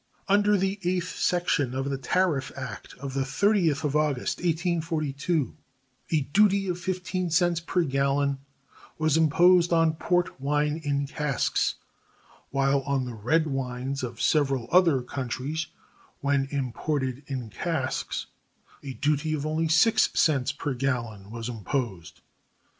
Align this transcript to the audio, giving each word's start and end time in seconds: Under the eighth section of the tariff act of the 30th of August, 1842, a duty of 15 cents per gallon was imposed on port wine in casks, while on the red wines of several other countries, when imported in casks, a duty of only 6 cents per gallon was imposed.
Under 0.27 0.57
the 0.57 0.79
eighth 0.83 1.15
section 1.15 1.75
of 1.75 1.91
the 1.91 1.97
tariff 1.99 2.51
act 2.55 2.95
of 2.95 3.13
the 3.13 3.21
30th 3.21 3.83
of 3.83 3.95
August, 3.95 4.39
1842, 4.39 5.55
a 6.09 6.21
duty 6.21 6.67
of 6.67 6.79
15 6.79 7.29
cents 7.29 7.59
per 7.59 7.83
gallon 7.83 8.39
was 8.97 9.15
imposed 9.15 9.71
on 9.71 9.93
port 9.93 10.41
wine 10.41 10.81
in 10.83 11.05
casks, 11.05 11.75
while 12.49 12.79
on 12.81 13.05
the 13.05 13.13
red 13.13 13.45
wines 13.45 14.01
of 14.01 14.19
several 14.19 14.67
other 14.71 15.03
countries, 15.03 15.67
when 16.21 16.47
imported 16.49 17.21
in 17.27 17.51
casks, 17.51 18.25
a 18.81 18.93
duty 18.93 19.35
of 19.35 19.45
only 19.45 19.67
6 19.67 20.09
cents 20.15 20.51
per 20.51 20.73
gallon 20.73 21.29
was 21.29 21.47
imposed. 21.47 22.21